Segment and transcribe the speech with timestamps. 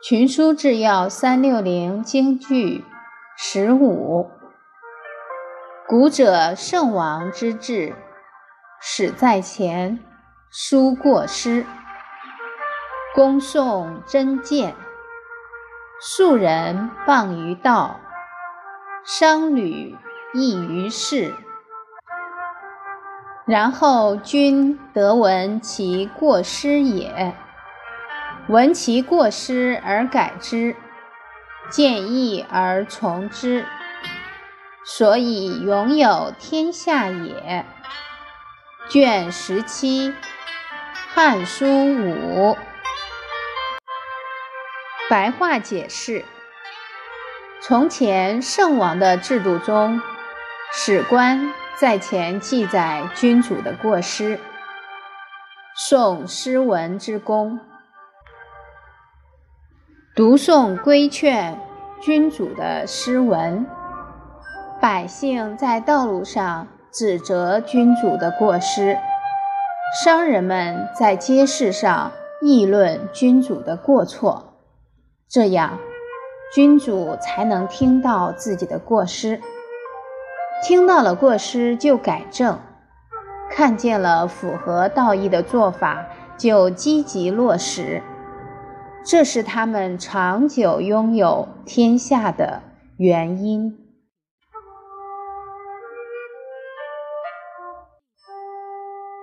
[0.00, 2.84] 群书治要三六零京剧
[3.36, 4.30] 十五，
[5.88, 7.96] 古者圣王之治，
[8.80, 9.98] 始在前，
[10.52, 11.66] 书过失，
[13.12, 14.76] 恭送真谏，
[16.00, 17.98] 庶人谤于道，
[19.04, 19.96] 商旅
[20.32, 21.34] 异于世。
[23.46, 27.34] 然后君得闻其过失也。
[28.48, 30.74] 闻其过失而改之，
[31.68, 33.66] 见义而从之，
[34.86, 37.66] 所以拥有天下也。
[38.88, 40.08] 卷十七，
[41.12, 42.52] 《汉书五》
[45.10, 46.24] 白话解释：
[47.60, 50.00] 从前圣王的制度中，
[50.72, 54.40] 史官在前记载君主的过失，
[55.76, 57.60] 宋诗文之功。
[60.18, 61.56] 读诵规劝
[62.00, 63.64] 君主的诗文，
[64.80, 68.98] 百姓在道路上指责君主的过失，
[70.02, 72.10] 商人们在街市上
[72.42, 74.54] 议论君主的过错，
[75.28, 75.78] 这样
[76.52, 79.40] 君主才能听到自己的过失，
[80.64, 82.58] 听到了过失就改正，
[83.48, 86.04] 看见了符合道义的做法
[86.36, 88.02] 就积极落实。
[89.04, 92.62] 这是他们长久拥有天下的
[92.96, 93.87] 原因。